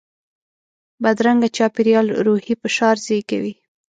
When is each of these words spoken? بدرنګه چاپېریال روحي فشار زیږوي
بدرنګه 1.03 1.49
چاپېریال 1.57 2.07
روحي 2.25 2.53
فشار 2.61 2.95
زیږوي 3.05 3.53